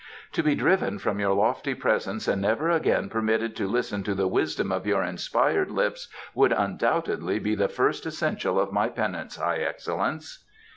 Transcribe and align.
"To 0.31 0.41
be 0.41 0.55
driven 0.55 0.97
from 0.97 1.19
your 1.19 1.33
lofty 1.35 1.75
presence 1.75 2.27
and 2.27 2.41
never 2.41 2.71
again 2.71 3.07
permitted 3.07 3.55
to 3.57 3.67
listen 3.67 4.01
to 4.05 4.15
the 4.15 4.27
wisdom 4.27 4.71
of 4.71 4.87
your 4.87 5.03
inspired 5.03 5.69
lips 5.69 6.07
would 6.33 6.51
undoubtedly 6.53 7.37
be 7.37 7.53
the 7.53 7.69
first 7.69 8.07
essential 8.07 8.59
of 8.59 8.73
my 8.73 8.89
penance, 8.89 9.35
High 9.35 9.57
Excellence." 9.59 10.43